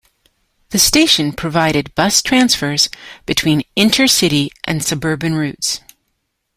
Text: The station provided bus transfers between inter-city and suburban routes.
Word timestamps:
The 0.69 0.79
station 0.79 1.31
provided 1.31 1.93
bus 1.93 2.23
transfers 2.23 2.89
between 3.27 3.61
inter-city 3.75 4.49
and 4.63 4.83
suburban 4.83 5.35
routes. 5.35 5.81